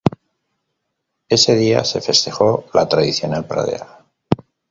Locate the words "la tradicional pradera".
2.73-4.03